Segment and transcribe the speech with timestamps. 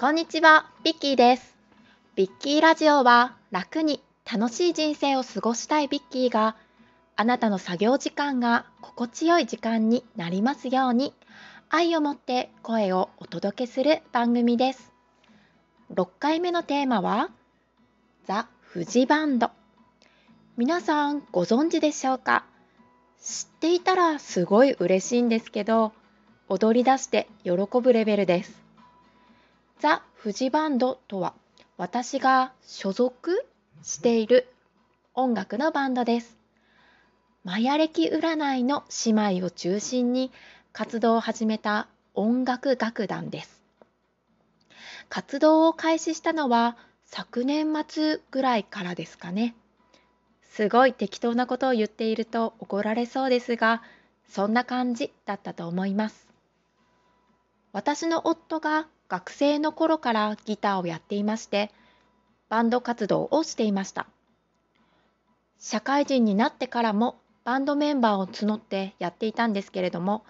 [0.00, 1.54] こんにちは、ビッキーです。
[2.16, 6.56] ビッキーラジオは楽に楽しい人生を過ごしたいビッキーが
[7.16, 11.12] あなたの作業時間が心地よい時間になりますように
[11.68, 14.90] 愛を持って声をお届けする番組です。
[15.92, 17.28] 6回目のテーマは
[18.24, 19.50] ザ・フジバンド。
[20.56, 22.46] 皆さんご存知でしょうか？
[23.22, 25.92] 知っていたらすごい嬉しいんですけど
[26.48, 28.59] 踊り出して喜ぶレベルです。
[29.80, 31.32] ザ・フジバンドとは
[31.78, 33.46] 私が所属
[33.82, 34.46] している
[35.14, 36.36] 音楽のバンドです。
[37.44, 40.32] マヤ歴占いの姉妹を中心に
[40.74, 43.62] 活動を始めた音楽楽団です。
[45.08, 46.76] 活動を開始したのは
[47.06, 49.54] 昨年末ぐらいからですかね。
[50.42, 53.82] すごい適当なことを言っていると怒られそうですが、
[54.28, 56.28] そんな感じだったと思います。
[57.72, 61.72] 私の夫が学生の頃からギターをやっていまして、
[62.48, 64.06] バンド活動をしていました。
[65.58, 70.24] 社会人になってからもバンドメンバーを募ってやっていたんですけれども、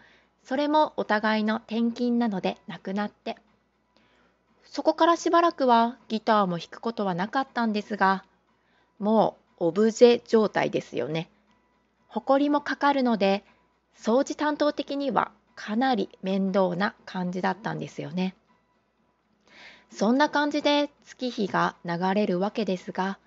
[0.45, 3.37] それもお互いの転勤なのでなくなって、
[4.65, 8.25] そこからしばらくはギターも弾くことはなかったんですが、
[8.99, 11.29] もうオブジェ状態ですよね。
[12.09, 13.45] ほこりもかかるので、
[13.95, 18.35] 掃除担当的にはかなり面倒な感じだったんですよね。
[19.91, 23.19] そんな感じで月日が流れるわけですが、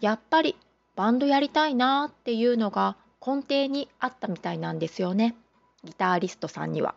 [0.00, 0.56] やっぱり
[0.94, 5.34] バンドやりたいなっていうのが根底にあったみたいなんですよね。
[5.84, 6.94] ギタリストさんには。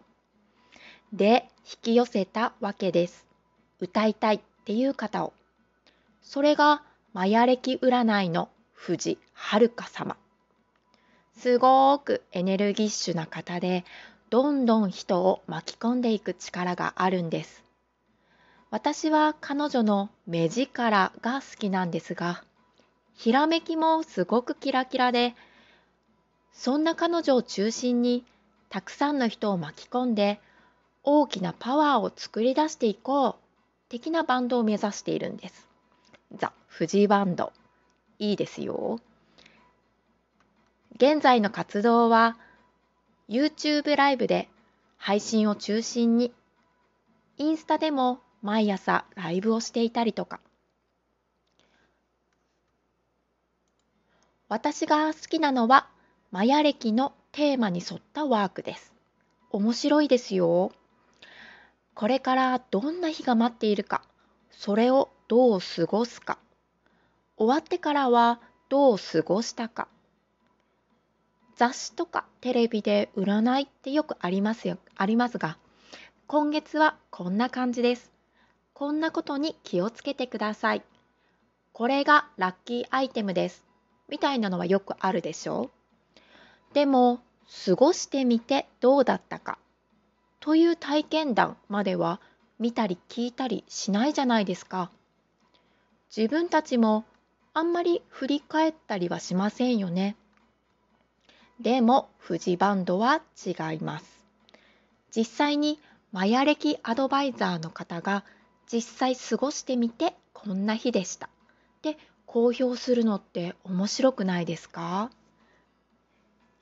[1.14, 3.26] で、引き寄せたわけです。
[3.80, 5.34] 歌いたいっていう方を。
[6.22, 10.18] それがマヤ歴占いの藤遥様。
[11.38, 13.86] すごーくエネルギッシュな方で、
[14.30, 17.69] どんどん人を巻き込んでいく力があるんです。
[18.72, 22.44] 私は彼女の目力が好きなんですが、
[23.16, 25.36] ひらめきもすごくキラキラで、
[26.54, 28.24] そんな彼女を中心に
[28.70, 30.40] たくさんの人を巻き込んで
[31.04, 33.36] 大きなパワーを作り出していこう
[33.90, 35.68] 的なバンドを目指しているんです。
[36.36, 37.52] ザ・フジバンド。
[38.20, 39.00] いいですよ。
[40.96, 42.38] 現在の活動は
[43.30, 44.48] YouTube ライブで
[44.98, 46.34] 配信を中心に
[47.38, 50.40] インスタでも毎朝ライブをしていたりとか。
[54.48, 55.88] 私が好きなのは
[56.32, 58.94] マヤ歴のテーマに沿ったワークです。
[59.52, 60.72] 面白いですよ。
[61.94, 64.04] これからどんな日が待っているか
[64.52, 66.38] それをどう過ごすか。
[67.38, 68.40] 終わってからは
[68.70, 69.88] どう過ごしたか。
[71.60, 75.58] 雑誌とかテレビで占いってよくありますよありますが
[76.26, 78.19] 今月はこんな感じです。
[78.80, 80.84] こんなことに気をつけてください。
[81.74, 83.66] これがラッキーアイテムです。
[84.08, 85.70] みたいなのはよくあるでしょ
[86.72, 86.74] う。
[86.74, 87.20] でも
[87.66, 89.58] 過ごしてみてどうだったか。
[90.40, 92.22] という体験談までは
[92.58, 94.90] 見たり聞いたりしないじゃないですか。
[96.16, 97.04] 自分たちも
[97.54, 100.16] あんまり振り返ったりはしませんよね。
[101.60, 104.24] でも富士バンドは違います。
[105.14, 105.80] 実際に
[106.14, 108.24] マヤ歴アドバイザーの方が
[108.72, 111.30] 実際過ごしてみてこんな日でした。
[111.82, 115.10] で公表するのって面白くないですか？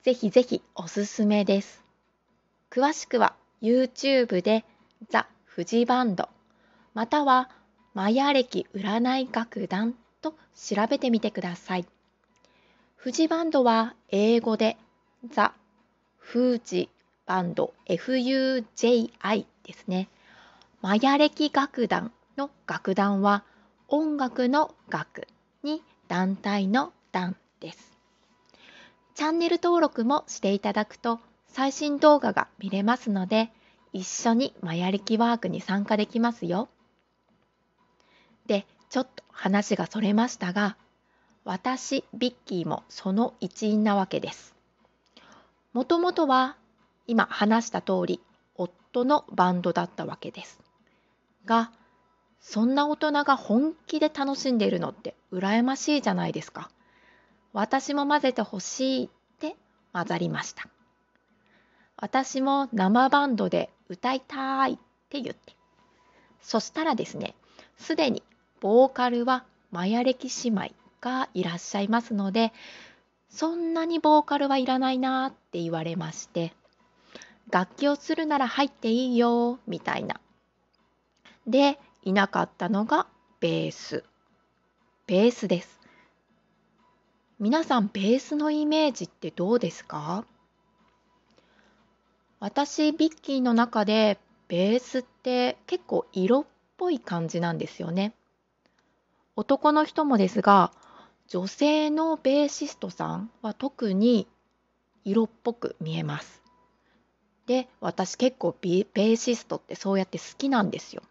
[0.03, 1.83] ぜひぜひおすすめです。
[2.69, 4.63] 詳しくは YouTube で
[5.09, 6.29] ザ・フジバンド
[6.93, 7.49] または
[7.93, 11.85] マヤ歴占い楽団と調べてみてください。
[12.95, 14.77] フジバンドは英語で
[15.29, 15.53] ザ・
[16.17, 16.89] フジ
[17.25, 20.07] バンド FUJI ですね。
[20.79, 23.43] マヤ歴楽団の楽団は
[23.87, 25.27] 音楽の楽
[25.63, 27.97] に団体の団です。
[29.15, 33.51] チャンネル登録もしていただくと最新動画が見れますので
[33.91, 36.69] 一緒にマヤ歴ワークに参加できますよ。
[38.45, 40.77] で、ちょっと話がそれましたが
[41.43, 44.53] 私、ビッキーもその一員なわけです。
[45.73, 46.55] もともとは
[47.07, 48.21] 今話した通り
[48.55, 50.66] 夫のバンドだったわけです。
[51.47, 51.71] が
[52.39, 56.69] そんな大人が本気で楽しんでいるのって羨ましいじゃないですか。
[57.53, 59.09] 私も混ぜてほしいっ
[59.39, 59.55] て
[59.93, 60.67] 混ざりました。
[61.95, 64.77] 私も生バンドで歌いたいっ
[65.09, 65.55] て言って。
[66.41, 67.33] そしたらですね、
[67.77, 68.21] すでに
[68.59, 70.71] ボーカルはマヤ歴姉妹
[71.01, 72.53] がいらっしゃいますので、
[73.29, 76.53] そんなにボーカルはいらないなって言われまして、
[77.49, 80.19] 楽器をするなら入っていいよみたいな
[81.47, 83.07] で、いなかったのが
[83.39, 84.03] ベース。
[85.07, 85.79] ベースです。
[87.39, 90.25] 皆さんベースのイメージってどうですか？
[92.39, 96.45] 私ビッキーの中でベースって結構色っ
[96.77, 98.13] ぽい感じなんですよね。
[99.35, 100.71] 男の人もですが
[101.27, 104.27] 女性のベーシストさんは特に
[105.05, 106.41] 色っぽく見えます。
[107.45, 111.03] で私結構ベーシストってそうやって好きなんですよ。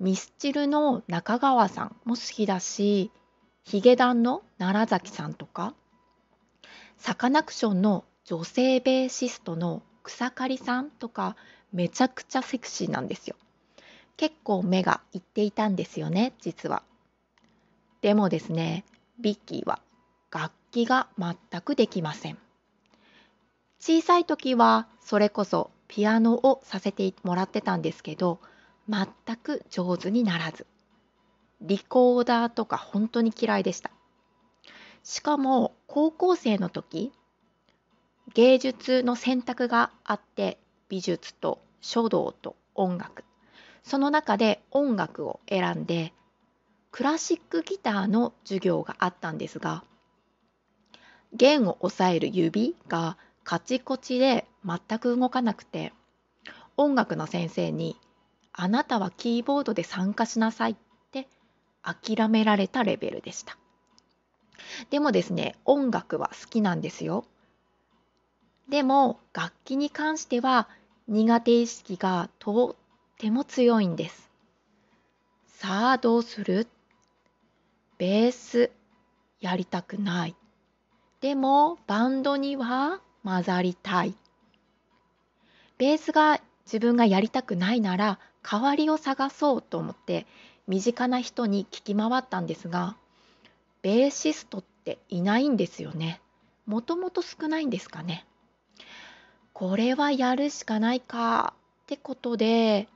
[0.00, 3.10] ミスチルの中川さんも好きだし
[3.64, 5.74] ヒゲダンの奈良崎さんとか
[6.98, 11.36] サカナクションの女性ベーシストの草刈さんとか
[11.72, 13.36] めちゃくちゃセクシーなんですよ。
[14.16, 16.82] 結構目がいっていたんですよね実は。
[18.00, 18.84] でもですね
[19.18, 19.80] ビッキーは
[20.30, 22.38] 楽器が全くできません。
[23.80, 28.40] 小さい時はそれこそピアノをさせてもらってたんですけど
[28.88, 30.66] 全く上手にならず。
[31.60, 33.90] リコーダーとか本当に嫌いでした。
[35.02, 37.12] しかも高校生の時
[38.32, 40.58] 芸術の選択があって
[40.88, 43.24] 美術と書道と音楽。
[43.84, 46.12] その中で音楽を選んで
[46.90, 49.84] クラシックギターの授業があったんですが
[51.34, 55.92] 弦を押さえる指がカチコチで全く動かなくて
[56.76, 57.96] 音楽の先生に
[58.56, 60.76] 「あなたはキーボードで参加しなさい」っ
[61.10, 61.28] て
[61.82, 63.58] 諦められたレベルでした。
[64.90, 67.24] でもですね音楽は好きなんですよ。
[68.68, 70.68] でも楽器に関しては
[71.08, 74.30] 苦手意識がとっても強いんです。
[75.46, 76.68] さあどうする？
[77.98, 78.70] ベース
[79.40, 80.36] やりたくない。
[81.20, 84.14] でもバンドには混ざりたい。
[85.76, 90.26] ベースが自分がやりたくないなら代わりを探そうと思って
[90.66, 92.96] 身近な人に聞き回ったんですが
[93.82, 96.20] ベーシストっていないんですよね。
[96.66, 98.24] もともと少ないんですかね。
[99.52, 101.52] これはやるしかないか
[101.84, 102.88] ってことで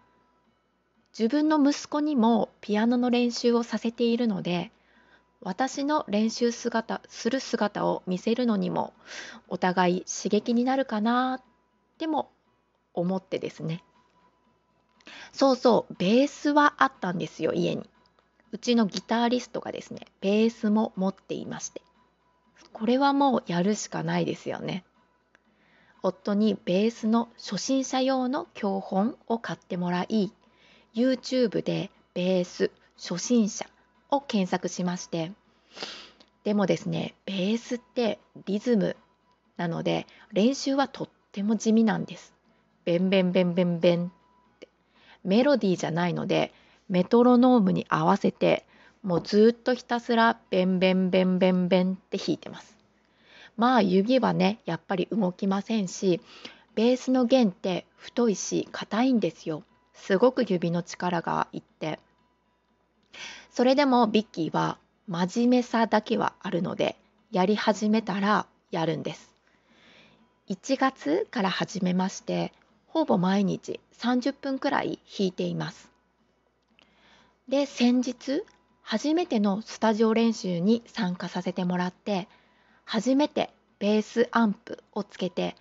[1.17, 4.71] 自分の息子にもピアノの練習をさせているので
[5.41, 8.93] 私の練習姿する姿を見せるのにも
[9.49, 11.43] お互い刺激になるかなっ
[11.99, 12.31] ても
[12.99, 13.83] 思ってですね。
[15.33, 17.89] そうそうベースはあったんですよ家に。
[18.51, 21.83] うちのギタリストがですねベースも持っていまして。
[22.73, 24.85] これはもうやるしかないですよね。
[26.03, 30.33] 夫にベースの初心者用の教本を買ってもらい
[30.95, 33.67] YouTube でベース初心者
[34.11, 35.33] を検索しまして。
[36.45, 38.97] でもですねベースってリズム
[39.57, 42.38] なので練習はとっても地味なんです。
[42.89, 44.09] ベンベンベンベンベンっ
[44.61, 44.69] て
[45.23, 46.55] メロディーじゃないので
[46.89, 48.65] メトロノームに合わせて
[49.03, 52.79] もうずっとひたすらベンベンベンベンベンって弾いてます。
[53.59, 56.23] まあ指はねやっぱり動きませんし
[56.77, 59.65] ベースの弦って太いし硬いんですよ。
[59.93, 61.99] すごく指の力がいって
[63.51, 66.97] それでもビッキーは真面目さだけはあるので
[67.33, 69.31] やり始めたらやるんです。
[70.49, 72.55] 1月から始めまして
[72.89, 75.91] ほぼ毎日30分くらい弾いています。
[77.49, 78.43] で先日
[78.83, 82.29] 初めてのスタジオ練習に参加させてもらって
[82.85, 85.55] 初めてベースアンプをつけて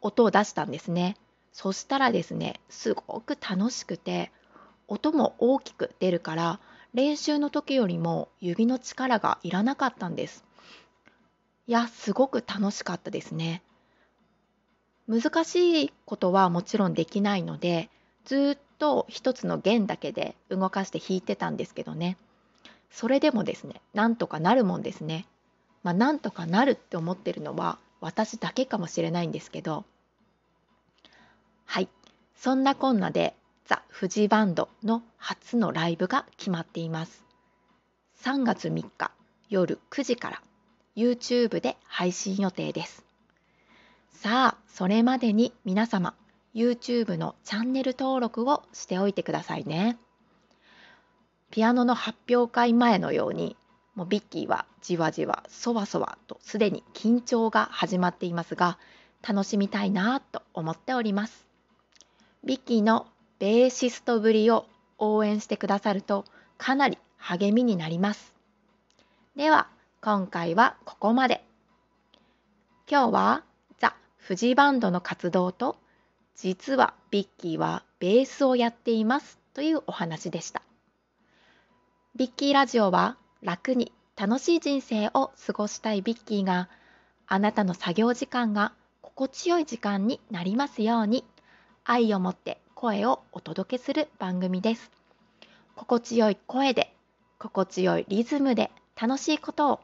[0.00, 1.16] 音を出したんですね。
[1.52, 4.30] そしたらですねすごく楽しくて
[4.86, 6.60] 音も大きく出るから
[6.94, 10.44] 練習の時よりも指の力がいらなかったんです。
[11.66, 13.62] いや、すごく楽しかったですね。
[15.08, 17.88] 難しいことはもちろんできないので、
[18.24, 22.18] ずっと一つの弦だけで動かして弾いてたんですけどね。
[22.90, 25.26] それでもですね、なんとかなるもんですね。
[25.82, 29.84] まあ、なんとかなるって思ってるのは私だけかもしれないんですけど、
[31.64, 31.88] はい。
[32.36, 33.34] そんなこんなで
[33.66, 37.24] ザ・フジバンドの初のライブが決まっています。
[38.22, 39.10] 3月3日
[39.48, 40.42] 夜9時から
[40.96, 43.07] YouTube で配信予定です。
[44.10, 46.14] さあ、それまでに皆様
[46.54, 49.96] YouTube のチャンネル登録をしておいてくださいね。
[51.50, 53.56] ピアノの発表会前のように
[53.94, 58.78] もうビッキーはじわじわそわそわとすでに緊張が始まっていますが
[59.26, 61.46] 楽しみたいなと思っております。
[62.44, 63.06] ビッキーの
[63.38, 64.66] ベーシストぶりを
[64.98, 66.24] 応援してくださると
[66.58, 68.34] かなり励みになります。
[69.36, 69.68] では
[70.00, 71.44] 今回はここまで。
[72.90, 73.47] 今日は・
[74.28, 75.78] フジバンドの活動と
[76.36, 80.60] 実はビッキーはベースをやっていますというお話でした。
[82.14, 86.68] ビッキーラジオは楽に楽しい人生を過ごしたいビッキーが
[87.26, 91.24] あなたの作業時間が心地よい時間になりますように
[91.84, 94.90] 愛を持って声をお届けする番組です。
[95.74, 96.94] 心地よい声で
[97.38, 99.80] 心地よいリズムで楽しいことを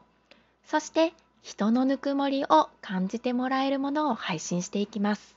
[0.67, 5.37] そして人のぬくもりを感じてもらえるものを配信していきます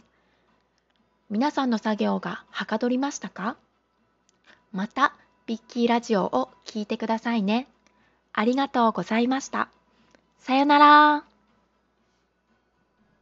[1.29, 3.57] 皆さんの作業がはかどりましたか？
[4.71, 5.13] また
[5.47, 7.67] ビッキーラジオを聞いてくださいね。
[8.31, 9.67] ありがとうございました。
[10.39, 11.26] さよなら。